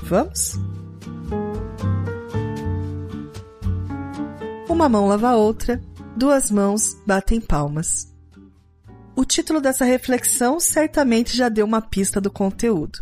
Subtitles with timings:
[0.03, 0.55] Vamos?
[4.69, 5.81] Uma mão lava a outra,
[6.17, 8.11] duas mãos batem palmas.
[9.17, 13.01] O título dessa reflexão certamente já deu uma pista do conteúdo.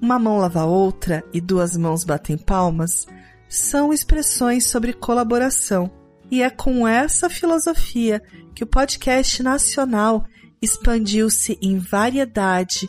[0.00, 3.06] Uma mão lava a outra e duas mãos batem palmas
[3.48, 5.90] são expressões sobre colaboração.
[6.30, 8.22] E é com essa filosofia
[8.54, 10.24] que o podcast nacional
[10.62, 12.88] expandiu-se em variedade,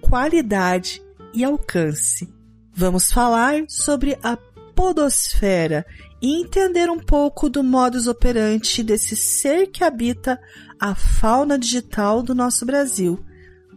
[0.00, 2.28] qualidade e alcance.
[2.74, 4.36] Vamos falar sobre a
[4.74, 5.86] podosfera
[6.22, 10.40] entender um pouco do modus operandi desse ser que habita
[10.78, 13.18] a fauna digital do nosso Brasil,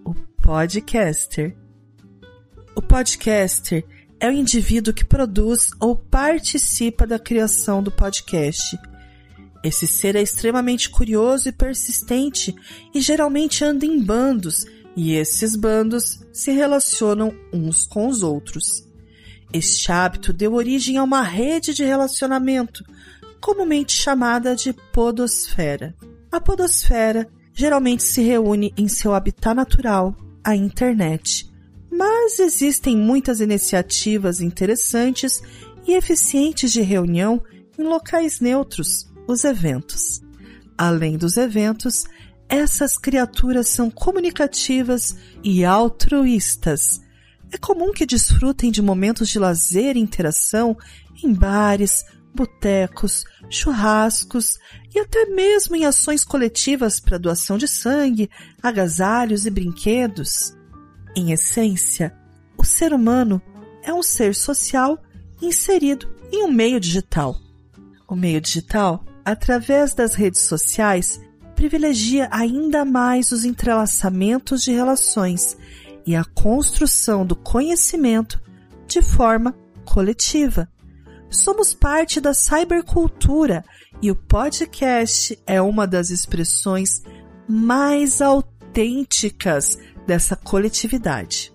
[0.06, 1.56] o podcaster.
[2.76, 3.84] O podcaster
[4.20, 8.78] é o indivíduo que produz ou participa da criação do podcast.
[9.64, 12.54] Esse ser é extremamente curioso e persistente
[12.94, 18.85] e geralmente anda em bandos, e esses bandos se relacionam uns com os outros.
[19.58, 22.84] Este hábito deu origem a uma rede de relacionamento,
[23.40, 25.96] comumente chamada de podosfera.
[26.30, 31.50] A podosfera geralmente se reúne em seu habitat natural, a internet.
[31.90, 35.42] Mas existem muitas iniciativas interessantes
[35.88, 37.42] e eficientes de reunião
[37.80, 40.22] em locais neutros, os eventos.
[40.78, 42.04] Além dos eventos,
[42.50, 47.05] essas criaturas são comunicativas e altruístas
[47.56, 50.78] é comum que desfrutem de momentos de lazer e interação
[51.24, 52.04] em bares,
[52.36, 54.60] botecos, churrascos
[54.94, 58.30] e até mesmo em ações coletivas para doação de sangue,
[58.62, 60.54] agasalhos e brinquedos.
[61.16, 62.14] Em essência,
[62.58, 63.42] o ser humano
[63.84, 65.02] é um ser social
[65.42, 67.38] inserido em um meio digital.
[68.06, 71.22] O meio digital, através das redes sociais,
[71.56, 75.56] privilegia ainda mais os entrelaçamentos de relações
[76.06, 78.42] e a construção do conhecimento
[78.88, 80.70] de forma coletiva.
[81.30, 83.64] Somos parte da cybercultura
[84.02, 87.02] e o podcast é uma das expressões
[87.48, 91.54] mais autênticas dessa coletividade.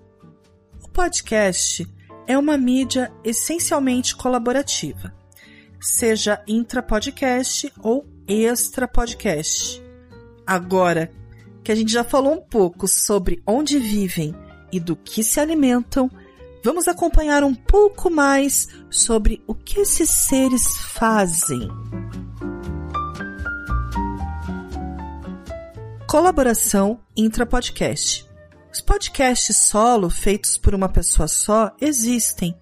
[0.83, 1.87] O podcast
[2.27, 5.15] é uma mídia essencialmente colaborativa,
[5.81, 9.83] seja intra-podcast ou extra-podcast.
[10.47, 11.11] Agora,
[11.63, 14.35] que a gente já falou um pouco sobre onde vivem
[14.73, 16.11] e do que se alimentam,
[16.65, 21.69] vamos acompanhar um pouco mais sobre o que esses seres fazem.
[26.09, 28.29] Colaboração intra-podcast.
[28.73, 32.57] Os podcasts solo feitos por uma pessoa só existem,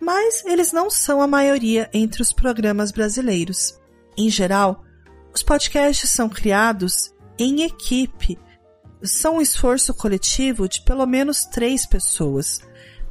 [0.00, 3.78] mas eles não são a maioria entre os programas brasileiros.
[4.16, 4.82] Em geral,
[5.34, 8.38] os podcasts são criados em equipe.
[9.02, 12.60] São um esforço coletivo de pelo menos três pessoas.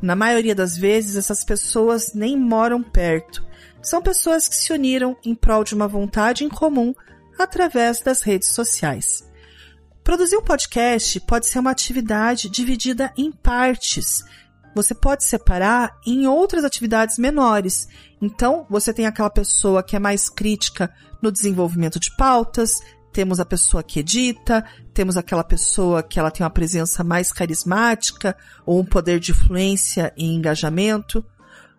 [0.01, 3.45] Na maioria das vezes, essas pessoas nem moram perto.
[3.81, 6.93] São pessoas que se uniram em prol de uma vontade em comum
[7.37, 9.23] através das redes sociais.
[10.03, 14.23] Produzir um podcast pode ser uma atividade dividida em partes.
[14.75, 17.87] Você pode separar em outras atividades menores.
[18.21, 22.79] Então, você tem aquela pessoa que é mais crítica no desenvolvimento de pautas,
[23.15, 28.35] temos a pessoa que edita, temos aquela pessoa que ela tem uma presença mais carismática
[28.65, 31.23] ou um poder de influência e engajamento.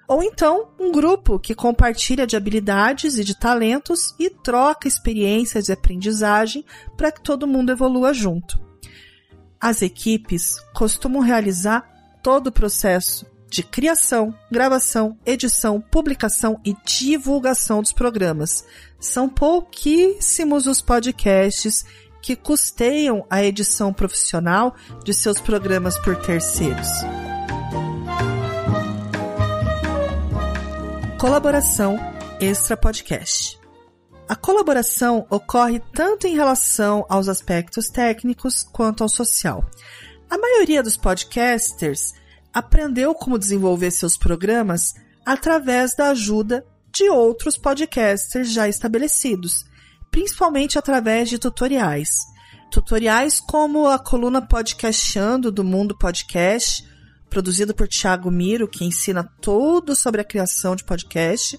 [0.09, 5.73] Ou então, um grupo que compartilha de habilidades e de talentos e troca experiências e
[5.73, 6.65] aprendizagem
[6.97, 8.59] para que todo mundo evolua junto.
[9.61, 11.87] As equipes costumam realizar
[12.23, 18.65] todo o processo de criação, gravação, edição, publicação e divulgação dos programas.
[18.99, 21.85] São pouquíssimos os podcasts
[22.21, 26.89] que custeiam a edição profissional de seus programas por terceiros.
[31.19, 31.97] Colaboração
[32.41, 33.59] Extra Podcast.
[34.29, 39.65] A colaboração ocorre tanto em relação aos aspectos técnicos quanto ao social.
[40.29, 42.13] A maioria dos podcasters
[42.57, 44.95] aprendeu como desenvolver seus programas
[45.27, 49.67] através da ajuda de outros podcasters já estabelecidos,
[50.11, 52.09] principalmente através de tutoriais.
[52.71, 56.83] Tutoriais como a coluna Podcastando do Mundo Podcast,
[57.29, 61.59] produzido por Thiago Miro, que ensina tudo sobre a criação de podcast,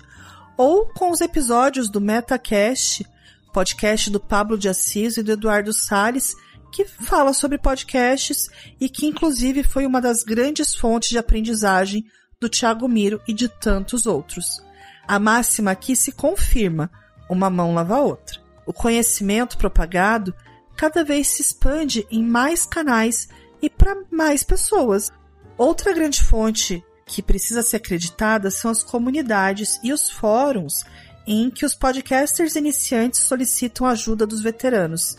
[0.58, 3.06] ou com os episódios do MetaCast,
[3.54, 6.34] podcast do Pablo de Assis e do Eduardo Sales,
[6.78, 12.06] que fala sobre podcasts e que inclusive foi uma das grandes fontes de aprendizagem
[12.40, 14.62] do Thiago Miro e de tantos outros.
[15.08, 16.92] A máxima aqui se confirma:
[17.28, 18.40] uma mão lava a outra.
[18.64, 20.36] O conhecimento propagado
[20.76, 23.28] cada vez se expande em mais canais
[23.60, 25.12] e para mais pessoas.
[25.58, 30.86] Outra grande fonte que precisa ser acreditada são as comunidades e os fóruns
[31.26, 35.18] em que os podcasters iniciantes solicitam ajuda dos veteranos.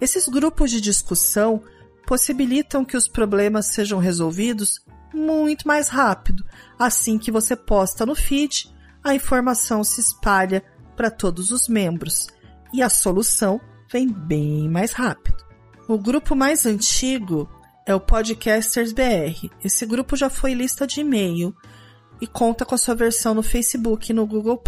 [0.00, 1.62] Esses grupos de discussão
[2.06, 4.80] possibilitam que os problemas sejam resolvidos
[5.12, 6.44] muito mais rápido.
[6.78, 10.62] Assim que você posta no feed, a informação se espalha
[10.96, 12.28] para todos os membros
[12.72, 13.60] e a solução
[13.90, 15.44] vem bem mais rápido.
[15.88, 17.48] O grupo mais antigo
[17.86, 19.50] é o Podcasters BR.
[19.64, 21.54] Esse grupo já foi lista de e-mail
[22.20, 24.62] e conta com a sua versão no Facebook e no Google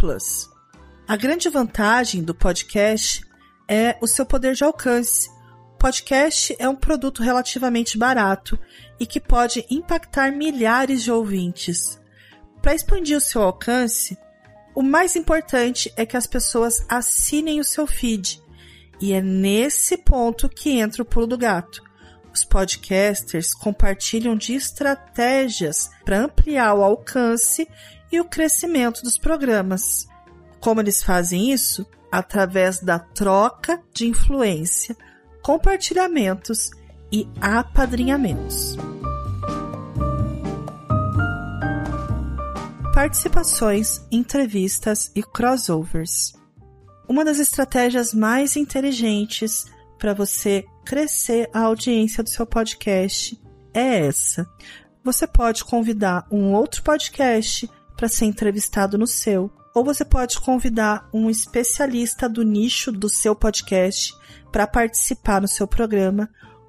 [1.07, 3.25] A grande vantagem do podcast
[3.73, 5.31] é o seu poder de alcance.
[5.79, 8.59] Podcast é um produto relativamente barato
[9.01, 11.99] e que pode impactar milhares de ouvintes.
[12.61, 14.19] Para expandir o seu alcance,
[14.75, 18.43] o mais importante é que as pessoas assinem o seu feed.
[19.01, 21.83] E é nesse ponto que entra o pulo do gato
[22.33, 27.69] os podcasters compartilham de estratégias para ampliar o alcance
[28.11, 30.09] e o crescimento dos programas.
[30.59, 31.87] Como eles fazem isso?
[32.13, 34.95] Através da troca de influência,
[35.43, 36.71] compartilhamentos
[37.11, 38.77] e apadrinhamentos.
[42.93, 46.35] Participações, entrevistas e crossovers.
[47.09, 49.65] Uma das estratégias mais inteligentes
[49.99, 53.41] para você crescer a audiência do seu podcast
[53.73, 54.47] é essa.
[55.03, 61.09] Você pode convidar um outro podcast para ser entrevistado no seu, ou você pode convidar
[61.13, 64.15] um especialista do nicho do seu podcast
[64.51, 66.29] para participar no seu programa,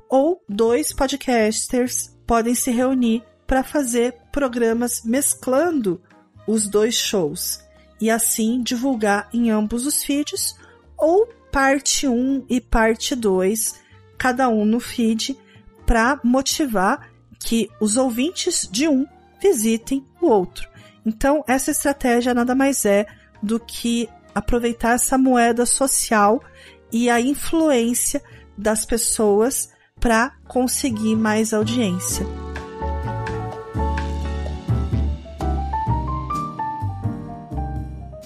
[0.10, 6.02] ou dois podcasters podem se reunir para fazer programas mesclando
[6.48, 7.60] os dois shows
[8.00, 10.56] e assim divulgar em ambos os feeds
[10.98, 13.82] ou parte 1 e parte 2
[14.18, 15.38] cada um no feed
[15.86, 17.10] para motivar
[17.40, 19.06] que os ouvintes de um
[19.42, 20.73] visitem o outro.
[21.06, 23.06] Então, essa estratégia nada mais é
[23.42, 26.42] do que aproveitar essa moeda social
[26.92, 28.22] e a influência
[28.58, 29.70] das pessoas
[30.00, 32.26] para conseguir mais audiência.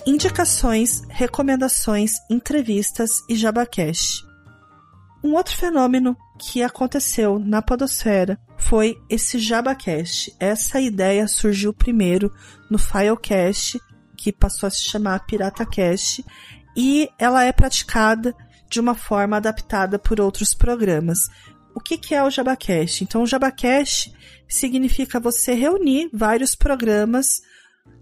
[0.05, 4.25] Indicações, recomendações, entrevistas e jabacash.
[5.23, 10.35] Um outro fenômeno que aconteceu na podosfera foi esse JabaCast.
[10.39, 12.33] Essa ideia surgiu primeiro
[12.69, 13.79] no Filecast,
[14.15, 16.25] que passou a se chamar PirataCast,
[16.75, 18.35] e ela é praticada
[18.69, 21.19] de uma forma adaptada por outros programas.
[21.73, 23.03] O que, que é o JabaCast?
[23.03, 24.13] Então, o JabaCast
[24.49, 27.41] significa você reunir vários programas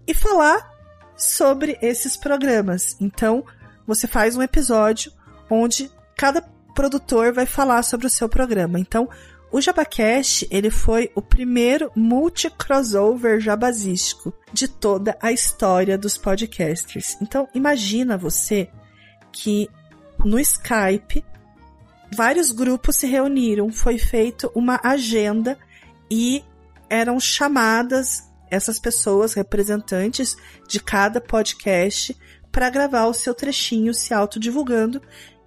[0.06, 0.70] e falar
[1.16, 2.96] sobre esses programas.
[3.00, 3.44] Então,
[3.86, 5.12] você faz um episódio
[5.50, 6.42] onde cada
[6.74, 8.78] produtor vai falar sobre o seu programa.
[8.78, 9.08] Então,
[9.56, 17.16] o Jabacast, ele foi o primeiro multi-crossover jabazístico de toda a história dos podcasters.
[17.22, 18.68] Então, imagina você
[19.32, 19.66] que
[20.22, 21.24] no Skype
[22.14, 25.58] vários grupos se reuniram, foi feita uma agenda
[26.10, 26.44] e
[26.90, 30.36] eram chamadas essas pessoas representantes
[30.68, 32.14] de cada podcast
[32.52, 35.00] para gravar o seu trechinho se autodivulgando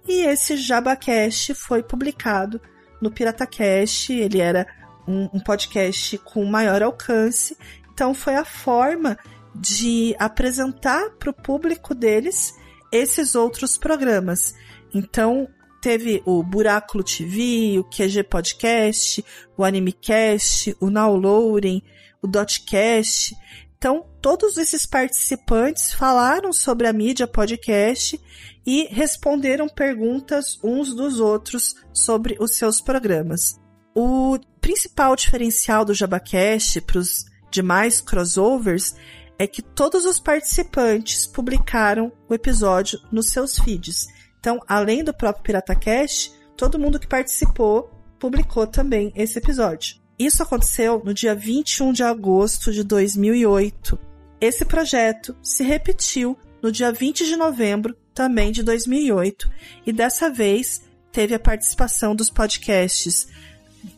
[0.08, 2.60] e esse JabaCast foi publicado
[3.00, 4.66] no PirataCast, ele era
[5.06, 7.56] um, um podcast com maior alcance,
[7.92, 9.18] então foi a forma
[9.54, 12.54] de apresentar para o público deles
[12.92, 14.54] esses outros programas.
[14.94, 15.48] Então,
[15.80, 19.24] teve o Buráculo TV, o QG Podcast,
[19.56, 21.82] o Animecast, o Now Loading,
[22.22, 23.34] o Dotcast.
[23.76, 28.20] Então, todos esses participantes falaram sobre a mídia podcast
[28.66, 33.58] e responderam perguntas uns dos outros sobre os seus programas.
[33.94, 38.94] O principal diferencial do JabaCast para os demais crossovers
[39.38, 44.06] é que todos os participantes publicaram o episódio nos seus feeds.
[44.38, 49.96] Então, além do próprio PirataCast, todo mundo que participou publicou também esse episódio.
[50.18, 53.98] Isso aconteceu no dia 21 de agosto de 2008.
[54.38, 59.50] Esse projeto se repetiu no dia 20 de novembro também de 2008
[59.86, 63.28] e dessa vez teve a participação dos podcasts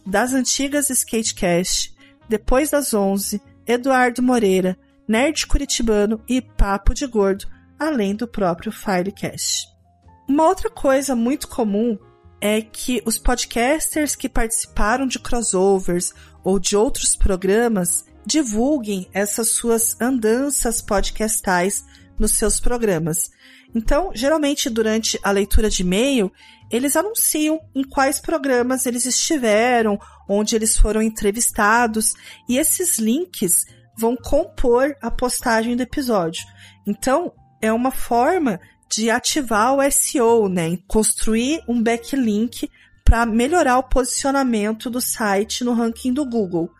[0.07, 1.95] das antigas Skatecast,
[2.29, 7.47] Depois das 11, Eduardo Moreira, Nerd Curitibano e Papo de Gordo,
[7.79, 9.69] além do próprio Filecast.
[10.29, 11.99] Uma outra coisa muito comum
[12.41, 20.01] é que os podcasters que participaram de crossovers ou de outros programas divulguem essas suas
[20.01, 21.85] andanças podcastais
[22.19, 23.31] nos seus programas.
[23.75, 26.31] Então, geralmente durante a leitura de e-mail,
[26.71, 29.99] eles anunciam em quais programas eles estiveram,
[30.29, 32.15] onde eles foram entrevistados,
[32.49, 33.65] e esses links
[33.99, 36.45] vão compor a postagem do episódio.
[36.87, 38.61] Então, é uma forma
[38.91, 40.77] de ativar o SEO, né?
[40.87, 42.69] Construir um backlink
[43.05, 46.71] para melhorar o posicionamento do site no ranking do Google.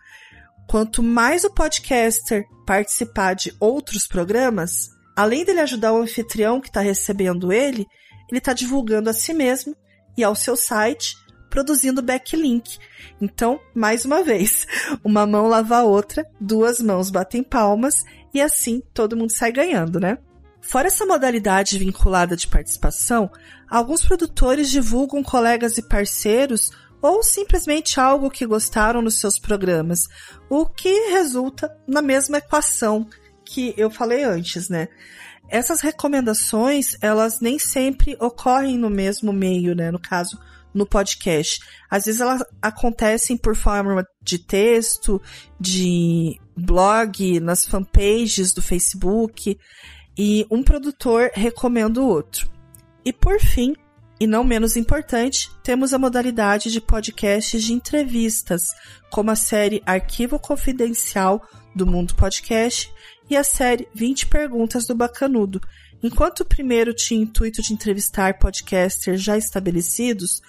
[0.67, 6.81] Quanto mais o podcaster participar de outros programas, além dele ajudar o anfitrião que está
[6.81, 7.87] recebendo ele,
[8.29, 9.75] ele está divulgando a si mesmo
[10.17, 11.15] e ao seu site,
[11.49, 12.77] produzindo backlink.
[13.21, 14.65] Então, mais uma vez,
[15.03, 18.03] uma mão lava a outra, duas mãos batem palmas
[18.33, 20.17] e assim todo mundo sai ganhando, né?
[20.61, 23.29] Fora essa modalidade vinculada de participação,
[23.69, 30.07] alguns produtores divulgam colegas e parceiros ou simplesmente algo que gostaram nos seus programas,
[30.49, 33.05] o que resulta na mesma equação
[33.53, 34.87] que eu falei antes, né?
[35.47, 39.91] Essas recomendações, elas nem sempre ocorrem no mesmo meio, né?
[39.91, 40.39] No caso,
[40.73, 41.59] no podcast.
[41.87, 45.21] Às vezes elas acontecem por forma de texto,
[45.59, 49.55] de blog, nas fanpages do Facebook,
[50.17, 52.49] e um produtor recomenda o outro.
[53.05, 53.75] E por fim,
[54.19, 58.63] e não menos importante, temos a modalidade de podcasts de entrevistas,
[59.11, 62.91] como a série Arquivo Confidencial do Mundo Podcast
[63.33, 65.59] e a série 20 Perguntas do Bacanudo.
[66.03, 70.39] Enquanto o primeiro tinha intuito de entrevistar podcasters já estabelecidos,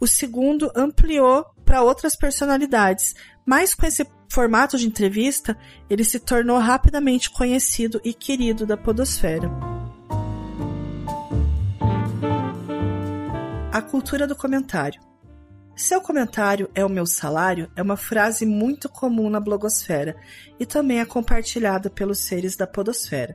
[0.00, 5.54] o segundo ampliou para outras personalidades, mas com esse formato de entrevista,
[5.90, 9.50] ele se tornou rapidamente conhecido e querido da podosfera.
[13.70, 15.09] A cultura do comentário.
[15.80, 20.14] Seu comentário é o meu salário é uma frase muito comum na blogosfera
[20.58, 23.34] e também é compartilhada pelos seres da podosfera.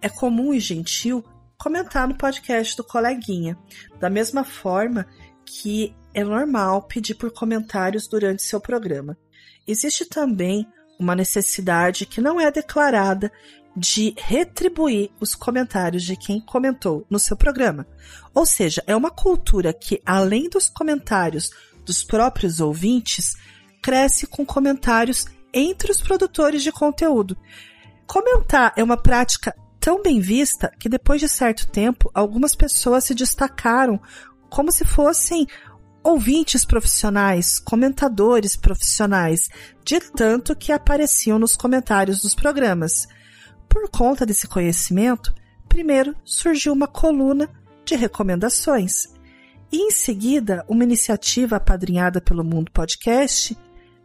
[0.00, 1.24] É comum e gentil
[1.58, 3.58] comentar no podcast do coleguinha,
[3.98, 5.08] da mesma forma
[5.44, 9.18] que é normal pedir por comentários durante seu programa.
[9.66, 10.64] Existe também
[11.00, 13.28] uma necessidade que não é declarada
[13.76, 17.86] de retribuir os comentários de quem comentou no seu programa.
[18.34, 21.50] Ou seja, é uma cultura que, além dos comentários
[21.84, 23.34] dos próprios ouvintes,
[23.82, 27.36] cresce com comentários entre os produtores de conteúdo.
[28.06, 33.14] Comentar é uma prática tão bem vista que depois de certo tempo algumas pessoas se
[33.14, 34.00] destacaram
[34.48, 35.46] como se fossem
[36.02, 39.48] ouvintes profissionais, comentadores profissionais,
[39.84, 43.06] de tanto que apareciam nos comentários dos programas.
[43.68, 45.34] Por conta desse conhecimento,
[45.68, 47.48] primeiro surgiu uma coluna
[47.84, 49.11] de recomendações.
[49.72, 53.56] E em seguida, uma iniciativa apadrinhada pelo Mundo Podcast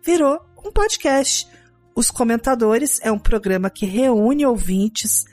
[0.02, 1.46] virou um podcast.
[1.94, 5.26] Os Comentadores é um programa que reúne ouvintes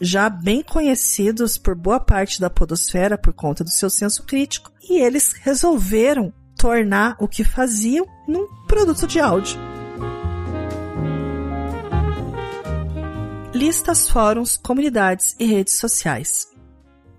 [0.00, 4.98] já bem conhecidos por boa parte da podosfera por conta do seu senso crítico, e
[5.00, 9.58] eles resolveram tornar o que faziam num produto de áudio.
[13.52, 16.49] Listas, fóruns, comunidades e redes sociais.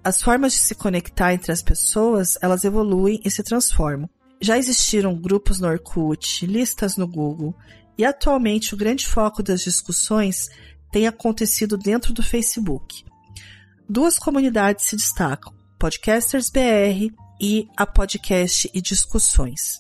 [0.03, 4.09] As formas de se conectar entre as pessoas, elas evoluem e se transformam.
[4.41, 7.55] Já existiram grupos no Orkut, listas no Google,
[7.95, 10.49] e atualmente o grande foco das discussões
[10.91, 13.05] tem acontecido dentro do Facebook.
[13.87, 19.79] Duas comunidades se destacam: Podcasters BR e a Podcast e Discussões.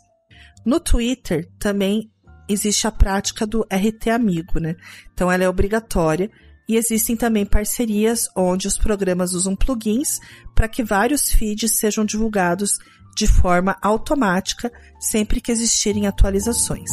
[0.63, 2.11] No Twitter também
[2.47, 4.75] existe a prática do RT Amigo, né?
[5.13, 6.29] Então ela é obrigatória
[6.71, 10.21] e existem também parcerias onde os programas usam plugins
[10.55, 12.77] para que vários feeds sejam divulgados
[13.13, 16.89] de forma automática sempre que existirem atualizações.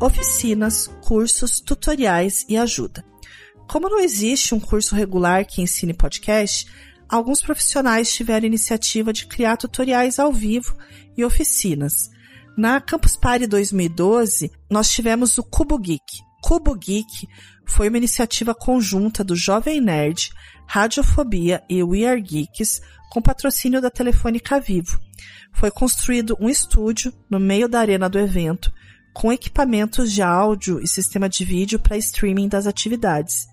[0.00, 3.04] Oficinas, cursos, tutoriais e ajuda.
[3.68, 6.68] Como não existe um curso regular que ensine podcast,
[7.08, 10.76] alguns profissionais tiveram a iniciativa de criar tutoriais ao vivo
[11.16, 12.10] e oficinas.
[12.58, 16.02] Na Campus Party 2012, nós tivemos o Cubo Geek.
[16.42, 17.28] Cubo Geek
[17.64, 20.30] foi uma iniciativa conjunta do Jovem Nerd,
[20.66, 22.80] Radiofobia e We Are Geeks,
[23.12, 24.98] com patrocínio da Telefônica Vivo.
[25.52, 28.72] Foi construído um estúdio no meio da arena do evento,
[29.14, 33.46] com equipamentos de áudio e sistema de vídeo para streaming das atividades.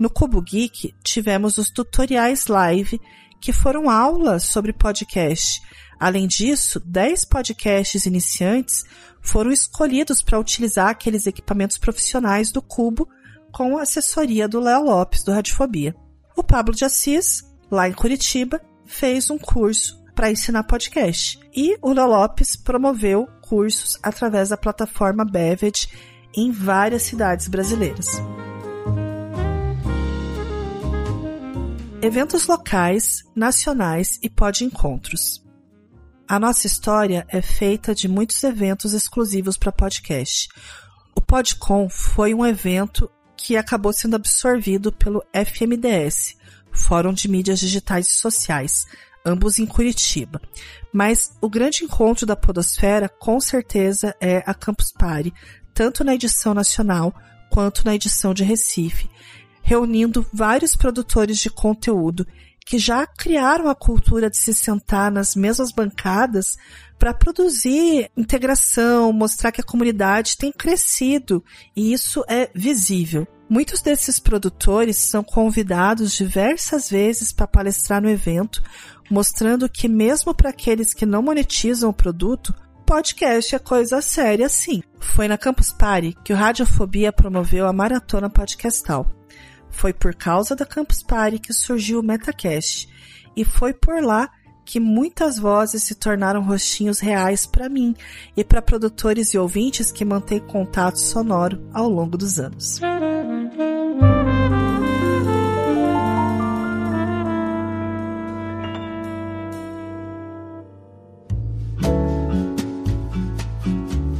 [0.00, 2.98] No Cubo Geek, tivemos os tutoriais live,
[3.42, 5.60] que foram aulas sobre podcast.
[5.98, 8.84] Além disso, 10 podcasts iniciantes
[9.20, 13.08] foram escolhidos para utilizar aqueles equipamentos profissionais do Cubo
[13.50, 15.94] com a assessoria do Léo Lopes, do Radiofobia.
[16.36, 21.38] O Pablo de Assis, lá em Curitiba, fez um curso para ensinar podcast.
[21.54, 25.88] E o Léo Lopes promoveu cursos através da plataforma Bevet
[26.36, 28.06] em várias cidades brasileiras.
[32.00, 35.47] Eventos locais, nacionais e pod-encontros.
[36.28, 40.46] A nossa história é feita de muitos eventos exclusivos para podcast.
[41.16, 46.36] O PodCon foi um evento que acabou sendo absorvido pelo FMDS,
[46.70, 48.84] Fórum de Mídias Digitais e Sociais,
[49.24, 50.38] ambos em Curitiba.
[50.92, 55.32] Mas o grande encontro da Podosfera, com certeza, é a Campus Party,
[55.72, 57.14] tanto na edição nacional
[57.50, 59.08] quanto na edição de Recife,
[59.62, 62.26] reunindo vários produtores de conteúdo
[62.68, 66.58] que já criaram a cultura de se sentar nas mesmas bancadas
[66.98, 71.42] para produzir integração, mostrar que a comunidade tem crescido
[71.74, 73.26] e isso é visível.
[73.48, 78.62] Muitos desses produtores são convidados diversas vezes para palestrar no evento,
[79.10, 84.82] mostrando que mesmo para aqueles que não monetizam o produto, podcast é coisa séria sim.
[85.00, 89.17] Foi na Campus Party que o Radiofobia promoveu a Maratona Podcastal.
[89.78, 92.88] Foi por causa da Campus Party que surgiu o Metacast,
[93.36, 94.28] e foi por lá
[94.64, 97.94] que muitas vozes se tornaram rostinhos reais para mim
[98.36, 102.80] e para produtores e ouvintes que mantêm contato sonoro ao longo dos anos.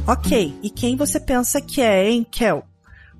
[0.07, 2.63] Ok, e quem você pensa que é, hein, Kel?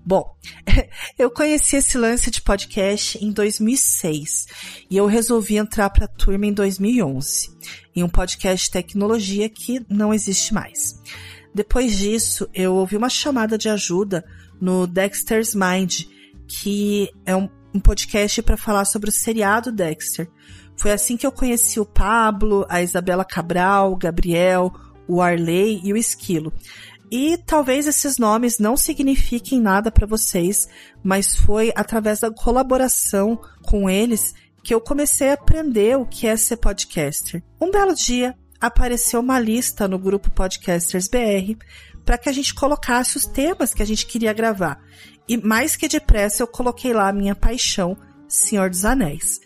[0.06, 0.36] Bom,
[1.18, 4.48] eu conheci esse lance de podcast em 2006
[4.90, 7.50] e eu resolvi entrar para a turma em 2011,
[7.96, 11.00] em um podcast de tecnologia que não existe mais.
[11.54, 14.24] Depois disso, eu ouvi uma chamada de ajuda
[14.62, 16.04] no Dexter's Mind,
[16.48, 20.30] que é um, um podcast para falar sobre o seriado Dexter.
[20.78, 24.72] Foi assim que eu conheci o Pablo, a Isabela Cabral, o Gabriel,
[25.08, 26.54] o Arley e o Esquilo.
[27.12, 30.68] E talvez esses nomes não signifiquem nada para vocês,
[31.04, 36.38] mas foi através da colaboração com eles que eu comecei a aprender o que é
[36.38, 37.44] ser podcaster.
[37.60, 41.58] Um belo dia, apareceu uma lista no grupo Podcasters BR
[42.06, 44.80] para que a gente colocasse os temas que a gente queria gravar.
[45.28, 49.40] E mais que depressa eu coloquei lá a minha paixão, Senhor dos Anéis.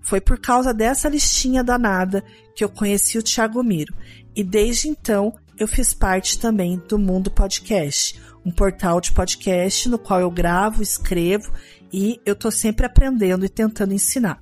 [0.00, 2.24] Foi por causa dessa listinha danada
[2.54, 3.94] que eu conheci o Thiago Miro.
[4.34, 9.98] E desde então eu fiz parte também do Mundo Podcast, um portal de podcast no
[9.98, 11.52] qual eu gravo, escrevo
[11.92, 14.40] e eu tô sempre aprendendo e tentando ensinar.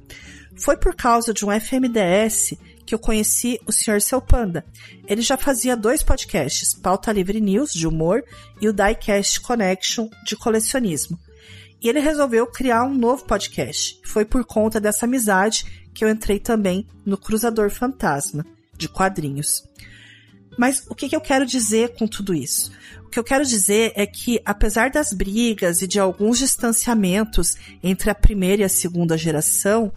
[0.56, 2.54] Foi por causa de um FMDS
[2.86, 4.00] que eu conheci o Sr.
[4.00, 4.64] Seu Panda.
[5.06, 8.22] Ele já fazia dois podcasts, Pauta Livre News, de humor,
[8.60, 11.18] e o Diecast Connection, de colecionismo.
[11.80, 14.00] E ele resolveu criar um novo podcast.
[14.04, 18.44] Foi por conta dessa amizade que eu entrei também no Cruzador Fantasma,
[18.76, 19.62] de quadrinhos.
[20.58, 22.70] Mas o que, que eu quero dizer com tudo isso?
[23.06, 28.10] O que eu quero dizer é que, apesar das brigas e de alguns distanciamentos entre
[28.10, 29.92] a primeira e a segunda geração,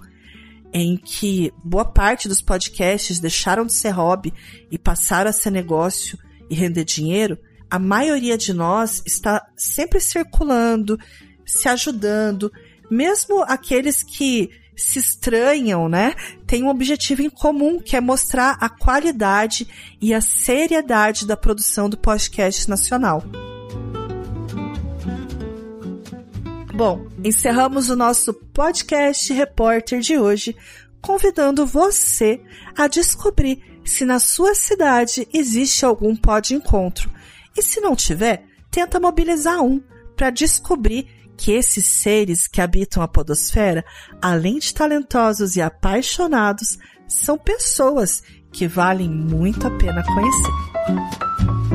[0.74, 4.34] em que boa parte dos podcasts deixaram de ser hobby
[4.70, 6.18] e passaram a ser negócio
[6.50, 7.38] e render dinheiro,
[7.70, 10.98] a maioria de nós está sempre circulando,
[11.46, 12.52] se ajudando,
[12.89, 16.13] mesmo aqueles que se estranham, né?
[16.45, 19.67] Tem um objetivo em comum, que é mostrar a qualidade
[20.01, 23.23] e a seriedade da produção do podcast nacional.
[26.75, 30.55] Bom, encerramos o nosso podcast repórter de hoje,
[31.01, 32.41] convidando você
[32.77, 37.09] a descobrir se na sua cidade existe algum pod encontro.
[37.55, 39.81] E se não tiver, tenta mobilizar um
[40.17, 41.07] para descobrir
[41.38, 43.84] que esses seres que habitam a podosfera,
[44.21, 51.74] além de talentosos e apaixonados, são pessoas que valem muito a pena conhecer.